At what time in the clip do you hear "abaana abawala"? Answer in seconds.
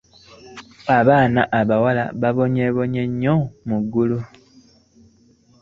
0.99-2.03